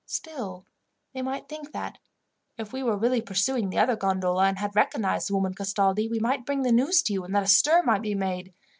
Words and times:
Still, 0.07 0.65
they 1.13 1.21
might 1.21 1.47
think 1.47 1.73
that, 1.73 1.99
if 2.57 2.73
we 2.73 2.81
were 2.81 2.97
really 2.97 3.21
pursuing 3.21 3.69
the 3.69 3.77
other 3.77 3.95
gondola, 3.95 4.47
and 4.47 4.57
had 4.57 4.75
recognized 4.75 5.29
the 5.29 5.35
woman 5.35 5.53
Castaldi, 5.53 6.07
we 6.09 6.17
might 6.19 6.43
bring 6.43 6.63
the 6.63 6.71
news 6.71 7.03
to 7.03 7.13
you, 7.13 7.23
and 7.23 7.35
that 7.35 7.43
a 7.43 7.47
stir 7.47 7.83
might 7.83 8.01
be 8.01 8.15
made. 8.15 8.51